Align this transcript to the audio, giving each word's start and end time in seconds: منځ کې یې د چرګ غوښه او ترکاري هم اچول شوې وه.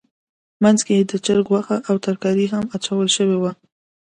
منځ 0.63 0.79
کې 0.85 0.93
یې 0.97 1.03
د 1.11 1.13
چرګ 1.25 1.45
غوښه 1.51 1.77
او 1.89 1.95
ترکاري 2.05 2.45
هم 2.53 2.65
اچول 2.75 3.07
شوې 3.17 3.37
وه. 3.41 3.51